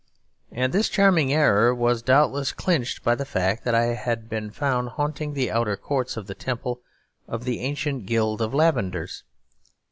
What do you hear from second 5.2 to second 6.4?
the outer courts of the